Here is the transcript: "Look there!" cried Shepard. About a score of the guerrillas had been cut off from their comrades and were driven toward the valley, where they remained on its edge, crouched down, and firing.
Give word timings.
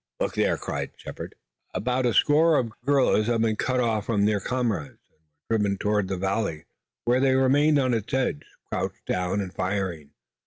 "Look 0.19 0.33
there!" 0.33 0.57
cried 0.57 0.93
Shepard. 0.97 1.35
About 1.75 2.07
a 2.07 2.13
score 2.15 2.57
of 2.57 2.69
the 2.69 2.73
guerrillas 2.87 3.27
had 3.27 3.43
been 3.43 3.55
cut 3.55 3.79
off 3.79 4.07
from 4.07 4.25
their 4.25 4.39
comrades 4.39 4.97
and 5.11 5.19
were 5.51 5.57
driven 5.59 5.77
toward 5.77 6.07
the 6.07 6.17
valley, 6.17 6.65
where 7.05 7.19
they 7.19 7.35
remained 7.35 7.77
on 7.77 7.93
its 7.93 8.11
edge, 8.11 8.41
crouched 8.71 9.05
down, 9.05 9.39
and 9.41 9.53
firing. 9.53 10.09